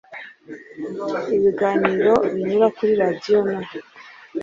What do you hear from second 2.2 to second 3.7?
binyura kuri radiyo na